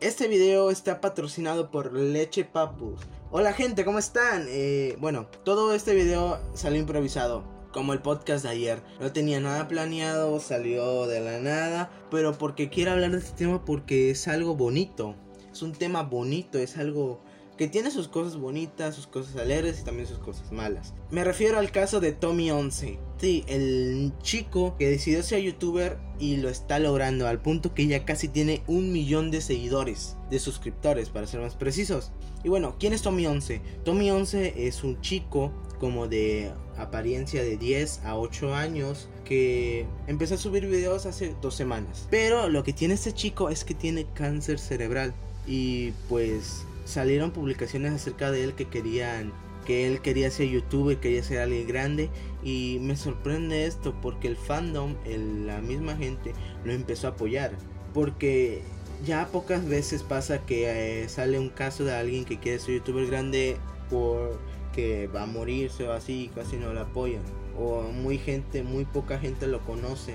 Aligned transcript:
Este 0.00 0.28
video 0.28 0.70
está 0.70 1.00
patrocinado 1.00 1.72
por 1.72 1.92
Leche 1.92 2.44
Papus. 2.44 3.00
Hola 3.32 3.52
gente, 3.52 3.84
¿cómo 3.84 3.98
están? 3.98 4.46
Eh, 4.48 4.96
bueno, 5.00 5.26
todo 5.44 5.74
este 5.74 5.92
video 5.92 6.38
salió 6.54 6.78
improvisado. 6.78 7.42
Como 7.72 7.92
el 7.92 7.98
podcast 7.98 8.44
de 8.44 8.50
ayer. 8.50 8.80
No 9.00 9.10
tenía 9.10 9.40
nada 9.40 9.66
planeado, 9.66 10.38
salió 10.38 11.08
de 11.08 11.18
la 11.18 11.40
nada. 11.40 11.90
Pero 12.12 12.38
porque 12.38 12.70
quiero 12.70 12.92
hablar 12.92 13.10
de 13.10 13.18
este 13.18 13.38
tema 13.38 13.64
porque 13.64 14.10
es 14.10 14.28
algo 14.28 14.54
bonito. 14.54 15.16
Es 15.50 15.62
un 15.62 15.72
tema 15.72 16.04
bonito, 16.04 16.58
es 16.58 16.76
algo 16.76 17.20
que 17.58 17.68
tiene 17.68 17.90
sus 17.90 18.08
cosas 18.08 18.36
bonitas, 18.36 18.94
sus 18.94 19.06
cosas 19.06 19.36
alegres 19.36 19.80
y 19.80 19.84
también 19.84 20.06
sus 20.06 20.18
cosas 20.18 20.50
malas. 20.52 20.94
Me 21.10 21.24
refiero 21.24 21.58
al 21.58 21.70
caso 21.70 22.00
de 22.00 22.12
Tommy 22.12 22.50
11. 22.50 22.98
Sí, 23.20 23.44
el 23.48 24.12
chico 24.22 24.76
que 24.78 24.88
decidió 24.88 25.22
ser 25.22 25.42
youtuber 25.42 25.98
y 26.20 26.36
lo 26.36 26.48
está 26.48 26.78
logrando 26.78 27.26
al 27.26 27.42
punto 27.42 27.74
que 27.74 27.86
ya 27.86 28.04
casi 28.04 28.28
tiene 28.28 28.62
un 28.68 28.92
millón 28.92 29.30
de 29.30 29.40
seguidores, 29.40 30.16
de 30.30 30.38
suscriptores 30.38 31.10
para 31.10 31.26
ser 31.26 31.40
más 31.40 31.56
precisos. 31.56 32.12
Y 32.44 32.48
bueno, 32.48 32.76
¿quién 32.78 32.92
es 32.92 33.02
Tommy 33.02 33.26
11? 33.26 33.60
Tommy 33.84 34.10
11 34.10 34.66
es 34.68 34.84
un 34.84 35.00
chico 35.00 35.52
como 35.80 36.06
de 36.06 36.52
apariencia 36.76 37.42
de 37.42 37.56
10 37.56 38.04
a 38.04 38.16
8 38.16 38.54
años 38.54 39.08
que 39.24 39.84
empezó 40.06 40.36
a 40.36 40.38
subir 40.38 40.66
videos 40.66 41.06
hace 41.06 41.34
dos 41.42 41.54
semanas. 41.54 42.06
Pero 42.08 42.48
lo 42.48 42.62
que 42.62 42.72
tiene 42.72 42.94
este 42.94 43.12
chico 43.12 43.50
es 43.50 43.64
que 43.64 43.74
tiene 43.74 44.06
cáncer 44.14 44.60
cerebral 44.60 45.12
y 45.46 45.90
pues 46.08 46.64
salieron 46.88 47.32
publicaciones 47.32 47.92
acerca 47.92 48.30
de 48.30 48.44
él 48.44 48.54
que 48.54 48.64
querían 48.64 49.32
que 49.66 49.86
él 49.86 50.00
quería 50.00 50.30
ser 50.30 50.48
youtuber, 50.48 50.96
quería 50.96 51.22
ser 51.22 51.40
alguien 51.40 51.68
grande. 51.68 52.08
Y 52.42 52.78
me 52.80 52.96
sorprende 52.96 53.66
esto 53.66 53.94
porque 54.00 54.26
el 54.26 54.36
fandom, 54.36 54.94
la 55.44 55.60
misma 55.60 55.94
gente 55.94 56.32
lo 56.64 56.72
empezó 56.72 57.08
a 57.08 57.10
apoyar. 57.10 57.52
Porque 57.92 58.62
ya 59.04 59.26
pocas 59.26 59.68
veces 59.68 60.02
pasa 60.02 60.46
que 60.46 61.02
eh, 61.02 61.08
sale 61.10 61.38
un 61.38 61.50
caso 61.50 61.84
de 61.84 61.94
alguien 61.94 62.24
que 62.24 62.38
quiere 62.38 62.58
ser 62.58 62.76
youtuber 62.76 63.06
grande 63.06 63.58
por 63.90 64.40
que 64.74 65.06
va 65.08 65.24
a 65.24 65.26
morirse 65.26 65.86
o 65.86 65.92
así 65.92 66.30
casi 66.34 66.56
no 66.56 66.72
lo 66.72 66.80
apoyan. 66.80 67.22
O 67.58 67.82
muy 67.82 68.16
gente, 68.16 68.62
muy 68.62 68.86
poca 68.86 69.18
gente 69.18 69.46
lo 69.48 69.60
conoce. 69.66 70.14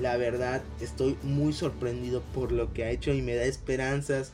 La 0.00 0.16
verdad 0.16 0.62
estoy 0.80 1.16
muy 1.24 1.52
sorprendido 1.52 2.22
por 2.34 2.52
lo 2.52 2.72
que 2.72 2.84
ha 2.84 2.90
hecho 2.90 3.12
y 3.12 3.20
me 3.20 3.34
da 3.34 3.44
esperanzas 3.44 4.32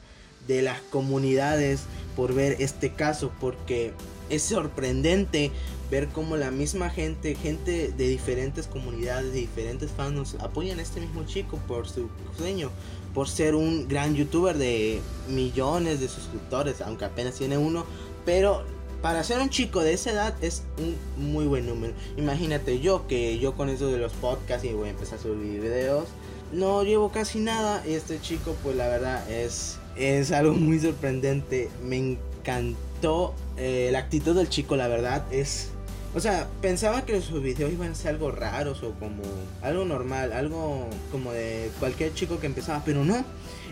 de 0.49 0.63
las 0.63 0.81
comunidades 0.81 1.83
por 2.17 2.35
ver 2.35 2.57
este 2.59 2.93
caso 2.93 3.31
porque 3.39 3.93
es 4.31 4.43
sorprendente 4.43 5.53
ver 5.91 6.09
cómo 6.09 6.37
la 6.37 6.51
misma 6.51 6.91
gente, 6.91 7.35
gente 7.35 7.93
de 7.97 8.09
diferentes 8.09 8.67
comunidades, 8.67 9.33
de 9.33 9.41
diferentes 9.41 9.91
fans 9.91 10.37
apoyan 10.41 10.79
a 10.81 10.83
este 10.83 11.01
mismo 11.01 11.25
chico 11.25 11.59
por 11.67 11.89
su 11.89 12.09
sueño, 12.37 12.71
por 13.15 13.29
ser 13.29 13.55
un 13.55 13.89
gran 13.89 14.15
youtuber 14.15 14.59
de 14.59 15.01
millones 15.29 16.01
de 16.01 16.09
suscriptores, 16.09 16.81
aunque 16.81 17.05
apenas 17.05 17.37
tiene 17.37 17.57
uno, 17.57 17.87
pero 18.25 18.65
para 19.01 19.23
ser 19.23 19.39
un 19.39 19.49
chico 19.49 19.81
de 19.81 19.93
esa 19.93 20.11
edad 20.11 20.35
es 20.43 20.65
un 20.79 21.33
muy 21.33 21.47
buen 21.47 21.67
número. 21.67 21.95
Imagínate 22.17 22.81
yo 22.81 23.07
que 23.07 23.39
yo 23.39 23.55
con 23.55 23.69
eso 23.69 23.87
de 23.89 23.99
los 23.99 24.13
podcasts 24.13 24.67
y 24.67 24.73
voy 24.73 24.89
a 24.89 24.91
empezar 24.91 25.19
a 25.19 25.23
subir 25.23 25.61
videos, 25.61 26.09
no 26.53 26.83
llevo 26.83 27.11
casi 27.11 27.41
nada 27.41 27.83
y 27.87 27.93
este 27.93 28.21
chico 28.21 28.57
pues 28.63 28.77
la 28.77 28.89
verdad 28.89 29.31
es 29.31 29.79
es 29.99 30.33
algo 30.33 30.55
muy 30.55 30.79
sorprendente. 30.79 31.69
Me 31.83 31.97
encantó 31.97 33.35
eh, 33.57 33.91
la 33.93 33.99
actitud 33.99 34.35
del 34.35 34.49
chico, 34.49 34.77
la 34.77 34.89
verdad. 34.89 35.25
Es. 35.33 35.71
O 36.15 36.21
sea, 36.21 36.49
pensaba 36.63 37.05
que 37.05 37.21
sus 37.21 37.43
videos 37.43 37.71
iban 37.71 37.93
a 37.93 37.95
ser 37.95 38.13
algo 38.13 38.31
raros 38.31 38.83
o 38.83 38.93
como 38.93 39.23
algo 39.63 39.85
normal, 39.85 40.33
algo 40.33 40.89
como 41.13 41.33
de 41.33 41.71
cualquier 41.79 42.15
chico 42.15 42.41
que 42.41 42.47
empezaba, 42.47 42.83
pero 42.85 43.05
no. 43.05 43.25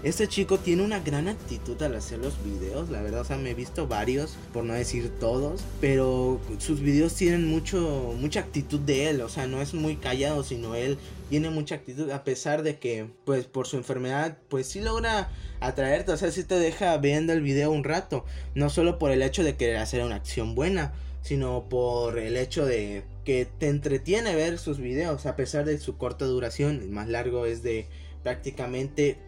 Este 0.03 0.29
chico 0.29 0.59
tiene 0.59 0.85
una 0.85 1.01
gran 1.01 1.27
actitud 1.27 1.83
al 1.83 1.95
hacer 1.97 2.19
los 2.19 2.35
videos, 2.45 2.91
la 2.91 3.01
verdad, 3.01 3.23
o 3.23 3.25
sea, 3.25 3.39
me 3.39 3.51
he 3.51 3.55
visto 3.55 3.89
varios, 3.89 4.37
por 4.53 4.63
no 4.65 4.75
decir 4.75 5.11
todos, 5.19 5.63
pero 5.81 6.39
sus 6.59 6.81
videos 6.81 7.15
tienen 7.15 7.49
mucho 7.49 8.15
mucha 8.21 8.41
actitud 8.41 8.79
de 8.79 9.09
él, 9.09 9.23
o 9.23 9.29
sea, 9.31 9.47
no 9.47 9.63
es 9.63 9.73
muy 9.73 9.97
callado, 9.97 10.45
sino 10.45 10.75
él 10.75 10.99
tiene 11.31 11.49
mucha 11.51 11.77
actitud 11.77 12.11
a 12.11 12.23
pesar 12.23 12.63
de 12.63 12.79
que 12.79 13.09
pues 13.25 13.47
por 13.47 13.67
su 13.67 13.79
enfermedad 13.79 14.37
pues 14.49 14.69
sí 14.69 14.81
logra 14.81 15.31
atraerte, 15.61 16.13
o 16.13 16.17
sea, 16.17 16.31
sí 16.31 16.45
te 16.45 16.59
deja 16.59 16.97
viendo 16.99 17.33
el 17.33 17.41
video 17.41 17.71
un 17.73 17.83
rato, 17.83 18.25
no 18.55 18.69
solo 18.69 18.99
por 18.99 19.11
el 19.11 19.23
hecho 19.23 19.43
de 19.43 19.57
querer 19.57 19.79
hacer 19.79 20.05
una 20.05 20.17
acción 20.17 20.55
buena, 20.55 20.93
sino 21.27 21.69
por 21.69 22.19
el 22.19 22.37
hecho 22.37 22.65
de 22.65 23.03
que 23.25 23.49
te 23.59 23.69
entretiene 23.69 24.37
ver 24.37 24.59
sus 24.59 24.79
videos 24.79 25.27
a 25.27 25.35
pesar 25.35 25.65
de 25.65 25.79
su 25.79 25.97
corta 25.97 26.25
duración, 26.25 26.81
el 26.81 26.91
más 26.91 27.09
largo 27.09 27.47
es 27.47 27.65
de 27.65 27.89
prácticamente 28.23 29.19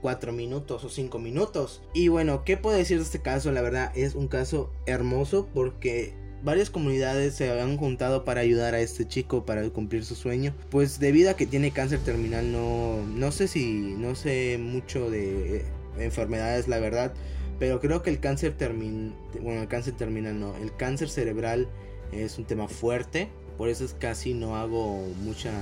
4 0.00 0.32
minutos 0.32 0.82
o 0.82 0.88
5 0.88 1.18
minutos. 1.18 1.82
Y 1.92 2.08
bueno, 2.08 2.42
¿qué 2.44 2.56
puedo 2.56 2.76
decir 2.76 2.96
de 2.96 3.04
este 3.04 3.20
caso? 3.20 3.52
La 3.52 3.60
verdad 3.60 3.92
es 3.94 4.14
un 4.14 4.28
caso 4.28 4.72
hermoso 4.86 5.48
porque 5.52 6.14
varias 6.42 6.70
comunidades 6.70 7.34
se 7.34 7.50
habían 7.50 7.76
juntado 7.76 8.24
para 8.24 8.40
ayudar 8.40 8.74
a 8.74 8.80
este 8.80 9.06
chico 9.06 9.44
para 9.44 9.68
cumplir 9.68 10.06
su 10.06 10.14
sueño. 10.14 10.54
Pues 10.70 10.98
debido 10.98 11.30
a 11.30 11.34
que 11.34 11.46
tiene 11.46 11.70
cáncer 11.70 12.00
terminal, 12.00 12.50
no, 12.50 13.04
no 13.06 13.30
sé 13.30 13.46
si, 13.46 13.94
no 13.98 14.14
sé 14.14 14.56
mucho 14.58 15.10
de 15.10 15.66
enfermedades, 15.98 16.66
la 16.66 16.78
verdad. 16.78 17.12
Pero 17.58 17.80
creo 17.80 18.02
que 18.02 18.10
el 18.10 18.20
cáncer 18.20 18.54
terminal, 18.54 19.14
bueno, 19.40 19.62
el 19.62 19.68
cáncer 19.68 19.94
terminal 19.94 20.38
no, 20.38 20.56
el 20.56 20.74
cáncer 20.74 21.08
cerebral 21.08 21.68
es 22.12 22.38
un 22.38 22.44
tema 22.44 22.68
fuerte. 22.68 23.28
Por 23.56 23.68
eso 23.68 23.84
es 23.84 23.94
casi 23.94 24.34
no 24.34 24.56
hago 24.56 25.06
mucha 25.22 25.52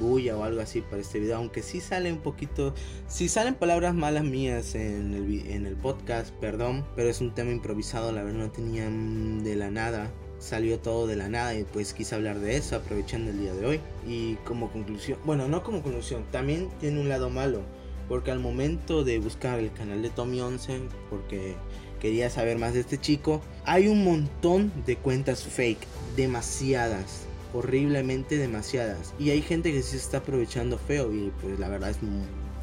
bulla 0.00 0.36
o 0.36 0.44
algo 0.44 0.60
así 0.60 0.80
para 0.80 1.00
este 1.02 1.20
video. 1.20 1.36
Aunque 1.36 1.62
sí 1.62 1.80
sale 1.80 2.12
un 2.12 2.18
poquito. 2.18 2.74
Si 3.08 3.28
salen 3.28 3.54
palabras 3.54 3.94
malas 3.94 4.24
mías 4.24 4.74
en 4.74 5.14
el, 5.14 5.50
en 5.50 5.66
el 5.66 5.76
podcast, 5.76 6.32
perdón. 6.34 6.84
Pero 6.96 7.08
es 7.08 7.20
un 7.20 7.34
tema 7.34 7.50
improvisado, 7.50 8.12
la 8.12 8.22
verdad 8.22 8.38
no 8.38 8.50
tenía 8.50 8.88
de 8.88 9.56
la 9.56 9.70
nada. 9.70 10.10
Salió 10.38 10.78
todo 10.78 11.06
de 11.06 11.16
la 11.16 11.28
nada 11.28 11.54
y 11.54 11.64
pues 11.64 11.94
quise 11.94 12.14
hablar 12.14 12.38
de 12.38 12.56
eso 12.56 12.76
aprovechando 12.76 13.30
el 13.30 13.40
día 13.40 13.54
de 13.54 13.66
hoy. 13.66 13.80
Y 14.06 14.34
como 14.44 14.70
conclusión, 14.70 15.18
bueno, 15.24 15.48
no 15.48 15.62
como 15.62 15.82
conclusión, 15.82 16.24
también 16.30 16.68
tiene 16.80 17.00
un 17.00 17.08
lado 17.08 17.30
malo. 17.30 17.62
Porque 18.08 18.30
al 18.30 18.38
momento 18.38 19.04
de 19.04 19.18
buscar 19.18 19.58
el 19.58 19.72
canal 19.72 20.02
de 20.02 20.10
Tommy 20.10 20.40
11, 20.40 20.80
porque 21.10 21.54
quería 22.00 22.28
saber 22.30 22.58
más 22.58 22.74
de 22.74 22.80
este 22.80 23.00
chico, 23.00 23.40
hay 23.64 23.88
un 23.88 24.04
montón 24.04 24.72
de 24.86 24.96
cuentas 24.96 25.42
fake, 25.44 25.86
demasiadas 26.16 27.26
horriblemente 27.54 28.36
demasiadas. 28.36 29.14
Y 29.18 29.30
hay 29.30 29.40
gente 29.40 29.72
que 29.72 29.80
se 29.82 29.96
está 29.96 30.18
aprovechando 30.18 30.76
feo 30.76 31.14
y 31.14 31.32
pues 31.40 31.58
la 31.58 31.68
verdad 31.68 31.90
es, 31.90 31.98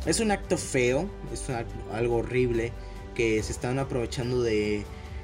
es 0.05 0.19
un 0.19 0.31
acto 0.31 0.57
feo, 0.57 1.09
es 1.33 1.47
algo 1.91 2.17
horrible 2.17 2.71
que 3.15 3.41
se 3.41 3.51
están 3.51 3.79
aprovechando 3.79 4.43
de, 4.43 4.83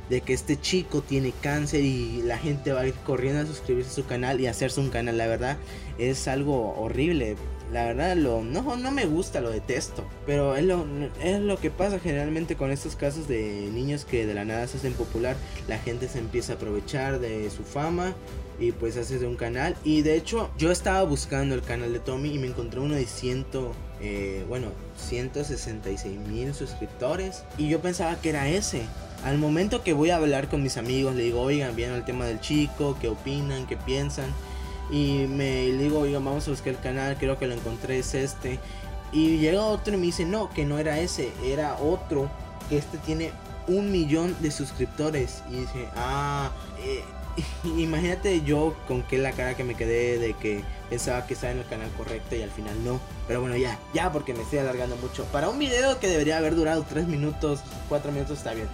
de 0.10 0.22
que 0.22 0.34
este 0.34 0.60
chico 0.60 1.02
tiene 1.02 1.34
cáncer 1.42 1.84
y 1.84 2.22
la 2.24 2.38
gente 2.38 2.72
va 2.72 2.82
a 2.82 2.88
ir 2.88 2.94
corriendo 3.06 3.42
a 3.42 3.46
suscribirse 3.46 3.92
a 3.92 3.94
su 3.94 4.06
canal 4.06 4.40
y 4.40 4.48
hacerse 4.48 4.80
un 4.80 4.90
canal. 4.90 5.18
La 5.18 5.28
verdad 5.28 5.58
es 5.98 6.28
algo 6.28 6.76
horrible. 6.78 7.36
La 7.74 7.84
verdad 7.84 8.16
lo, 8.16 8.44
no, 8.44 8.78
no 8.78 8.92
me 8.92 9.06
gusta, 9.06 9.42
lo 9.42 9.50
detesto. 9.50 10.06
Pero 10.26 10.56
es 10.56 10.64
lo, 10.64 10.86
es 11.22 11.40
lo 11.42 11.58
que 11.58 11.70
pasa 11.70 12.00
generalmente 12.00 12.56
con 12.56 12.72
estos 12.72 12.96
casos 12.96 13.28
de 13.28 13.70
niños 13.74 14.06
que 14.06 14.26
de 14.26 14.34
la 14.34 14.46
nada 14.46 14.68
se 14.68 14.78
hacen 14.78 14.94
popular. 14.94 15.36
La 15.68 15.78
gente 15.78 16.08
se 16.08 16.20
empieza 16.20 16.54
a 16.54 16.56
aprovechar 16.56 17.20
de 17.20 17.50
su 17.50 17.64
fama 17.64 18.16
y 18.60 18.72
pues 18.72 18.98
haces 18.98 19.22
un 19.24 19.36
canal. 19.36 19.76
Y 19.84 20.02
de 20.02 20.16
hecho 20.16 20.50
yo 20.58 20.72
estaba 20.72 21.04
buscando 21.04 21.56
el 21.56 21.62
canal 21.62 21.92
de 21.92 22.00
Tommy 22.00 22.34
y 22.34 22.40
me 22.40 22.48
encontré 22.48 22.80
uno 22.80 22.96
de 22.96 23.06
100, 23.06 23.46
eh, 24.02 24.46
bueno, 24.48 24.68
166 24.98 26.20
mil 26.20 26.54
suscriptores. 26.54 27.44
Y 27.58 27.68
yo 27.68 27.82
pensaba 27.82 28.20
que 28.22 28.30
era 28.30 28.48
ese. 28.48 28.84
Al 29.24 29.38
momento 29.38 29.84
que 29.84 29.94
voy 29.94 30.12
a 30.12 30.18
hablar 30.18 30.48
con 30.48 30.64
mis 30.64 30.78
amigos, 30.78 31.16
le 31.16 31.24
digo, 31.24 31.42
oigan, 31.42 31.76
bien 31.76 31.92
el 31.92 32.06
tema 32.06 32.26
del 32.26 32.40
chico, 32.40 32.98
qué 33.02 33.10
opinan, 33.10 33.66
qué 33.68 33.76
piensan. 33.78 34.34
Y 34.92 35.26
me 35.28 35.66
digo, 35.72 36.00
oigan, 36.00 36.24
vamos 36.24 36.48
a 36.48 36.52
buscar 36.52 36.70
el 36.70 36.80
canal, 36.80 37.18
creo 37.18 37.38
que 37.38 37.48
lo 37.48 37.54
encontré, 37.54 38.00
es 38.00 38.14
este. 38.14 38.60
Y 39.12 39.38
llega 39.38 39.62
otro 39.62 39.94
y 39.94 39.98
me 39.98 40.06
dice, 40.06 40.26
no, 40.26 40.50
que 40.50 40.66
no 40.66 40.78
era 40.78 41.00
ese, 41.00 41.32
era 41.44 41.78
otro, 41.80 42.30
que 42.70 42.78
este 42.78 42.98
tiene 43.00 43.32
un 43.68 43.92
millón 43.92 44.36
de 44.42 44.52
suscriptores. 44.52 45.44
Y 45.50 45.58
dice, 45.58 45.88
ah, 45.96 46.52
eh, 46.80 47.04
imagínate 47.78 48.42
yo 48.42 48.76
con 48.88 49.04
qué 49.04 49.18
la 49.18 49.32
cara 49.32 49.56
que 49.56 49.64
me 49.64 49.76
quedé 49.76 50.20
de 50.20 50.34
que 50.34 50.64
pensaba 50.90 51.26
que 51.26 51.34
estaba 51.34 51.54
en 51.54 51.60
el 51.60 51.66
canal 51.68 51.90
correcto 51.98 52.36
y 52.36 52.42
al 52.42 52.52
final 52.52 52.84
no. 52.84 53.00
Pero 53.28 53.42
bueno, 53.42 53.58
ya, 53.58 53.78
ya 53.94 54.12
porque 54.12 54.34
me 54.34 54.44
estoy 54.44 54.60
alargando 54.60 54.96
mucho. 54.98 55.26
Para 55.26 55.50
un 55.50 55.60
video 55.60 56.00
que 56.00 56.08
debería 56.08 56.38
haber 56.38 56.56
durado 56.56 56.86
3 56.88 57.08
minutos, 57.08 57.62
4 57.90 58.12
minutos 58.12 58.38
está 58.38 58.54
bien. 58.54 58.68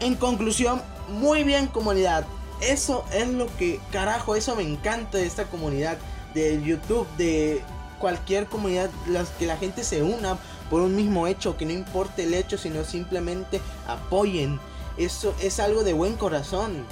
En 0.00 0.14
conclusión, 0.14 0.82
muy 1.08 1.44
bien 1.44 1.66
comunidad. 1.66 2.26
Eso 2.60 3.04
es 3.12 3.28
lo 3.28 3.46
que, 3.56 3.80
carajo, 3.92 4.34
eso 4.34 4.56
me 4.56 4.62
encanta 4.62 5.18
de 5.18 5.26
esta 5.26 5.44
comunidad 5.44 5.98
de 6.34 6.62
YouTube, 6.62 7.06
de 7.16 7.62
cualquier 7.98 8.46
comunidad, 8.46 8.90
las 9.06 9.28
que 9.30 9.46
la 9.46 9.56
gente 9.56 9.84
se 9.84 10.02
una 10.02 10.38
por 10.70 10.80
un 10.82 10.94
mismo 10.96 11.26
hecho, 11.26 11.56
que 11.56 11.66
no 11.66 11.72
importe 11.72 12.24
el 12.24 12.34
hecho, 12.34 12.56
sino 12.56 12.84
simplemente 12.84 13.60
apoyen. 13.86 14.58
Eso 14.96 15.34
es 15.40 15.60
algo 15.60 15.82
de 15.84 15.92
buen 15.92 16.16
corazón. 16.16 16.86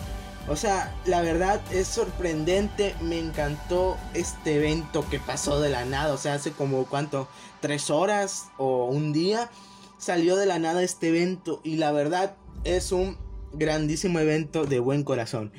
O 0.48 0.56
sea, 0.56 0.94
la 1.04 1.20
verdad 1.20 1.60
es 1.70 1.88
sorprendente. 1.88 2.94
Me 3.00 3.18
encantó 3.18 3.96
este 4.14 4.56
evento 4.56 5.04
que 5.08 5.20
pasó 5.20 5.60
de 5.60 5.68
la 5.68 5.84
nada. 5.84 6.14
O 6.14 6.18
sea, 6.18 6.34
hace 6.34 6.52
como 6.52 6.86
cuánto, 6.86 7.28
tres 7.60 7.90
horas 7.90 8.46
o 8.56 8.86
un 8.86 9.12
día. 9.12 9.50
salió 9.98 10.36
de 10.36 10.46
la 10.46 10.58
nada 10.58 10.82
este 10.82 11.08
evento 11.08 11.60
y 11.64 11.76
la 11.76 11.90
verdad 11.90 12.36
es 12.64 12.92
un 12.92 13.16
grandísimo 13.52 14.18
evento 14.18 14.64
de 14.64 14.78
buen 14.78 15.04
corazón. 15.04 15.52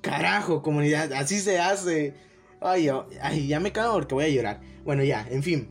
Carajo, 0.00 0.62
comunidad, 0.62 1.12
así 1.12 1.38
se 1.38 1.58
hace. 1.58 2.14
Ay, 2.60 2.88
ay, 3.20 3.46
ya 3.46 3.60
me 3.60 3.72
cago 3.72 3.94
porque 3.94 4.14
voy 4.14 4.24
a 4.24 4.28
llorar. 4.28 4.60
Bueno, 4.84 5.02
ya, 5.02 5.26
en 5.30 5.42
fin. 5.42 5.68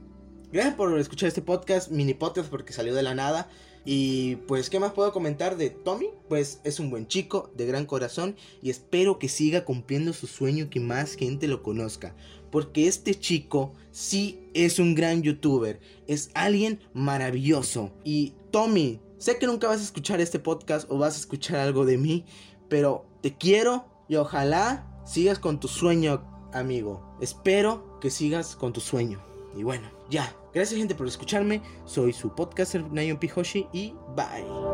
Gracias 0.52 0.76
por 0.76 0.98
escuchar 1.00 1.28
este 1.28 1.42
podcast, 1.42 1.90
mini 1.90 2.14
podcast 2.14 2.50
porque 2.50 2.74
salió 2.74 2.94
de 2.94 3.04
la 3.04 3.16
nada. 3.16 3.50
Y 3.86 4.38
pues, 4.48 4.70
¿qué 4.70 4.80
más 4.80 4.94
puedo 4.94 5.12
comentar 5.12 5.58
de 5.58 5.70
Tommy? 5.70 6.08
Pues 6.30 6.62
es 6.64 6.80
un 6.80 6.90
buen 6.90 7.08
chico, 7.08 7.52
de 7.56 7.66
gran 7.66 7.86
corazón, 7.86 8.36
y 8.62 8.70
espero 8.70 9.20
que 9.20 9.28
siga 9.28 9.66
cumpliendo 9.66 10.14
su 10.14 10.28
sueño 10.28 10.70
que 10.70 10.80
más 10.80 11.16
gente 11.16 11.48
lo 11.48 11.64
conozca. 11.64 12.16
Porque 12.50 12.88
este 12.88 13.16
chico 13.16 13.74
sí 13.92 14.48
es 14.54 14.80
un 14.80 14.96
gran 14.96 15.22
youtuber, 15.22 15.80
es 16.08 16.30
alguien 16.34 16.80
maravilloso. 16.94 17.92
Y 18.04 18.34
Tommy, 18.52 19.02
sé 19.24 19.38
que 19.38 19.48
nunca 19.48 19.70
vas 19.70 19.80
a 19.80 19.84
escuchar 19.84 20.20
este 20.20 20.38
podcast 20.38 20.92
o 20.92 20.98
vas 20.98 21.16
a 21.16 21.20
escuchar 21.20 21.56
algo 21.56 21.86
de 21.86 21.98
mí, 21.98 22.26
pero 22.68 23.06
te 23.22 23.38
quiero 23.38 23.86
y 24.10 24.18
ojalá 24.18 24.86
sigas 25.06 25.40
con 25.40 25.62
tu 25.62 25.70
sueño, 25.70 26.22
amigo. 26.52 27.16
Espero 27.22 28.00
que 28.02 28.10
sigas 28.10 28.58
con 28.58 28.74
tu 28.74 28.82
sueño. 28.82 29.24
Y 29.56 29.64
bueno, 29.64 29.90
ya. 30.10 30.36
Gracias 30.54 30.78
gente 30.78 30.94
por 30.94 31.08
escucharme. 31.08 31.62
Soy 31.86 32.12
su 32.12 32.36
podcaster 32.36 32.84
Nayon 32.92 33.18
Pihoshi 33.18 33.66
y 33.72 33.94
bye. 34.14 34.73